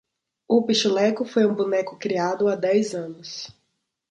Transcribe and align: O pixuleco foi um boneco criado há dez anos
O 0.47 0.63
pixuleco 0.63 1.23
foi 1.23 1.45
um 1.45 1.53
boneco 1.53 1.95
criado 1.95 2.47
há 2.47 2.55
dez 2.55 2.95
anos 2.95 3.53